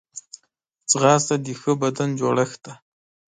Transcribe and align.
ځغاسته 0.91 1.35
د 1.45 1.47
ښه 1.61 1.71
بدن 1.81 2.09
جوړښت 2.19 2.59
دی 2.65 2.73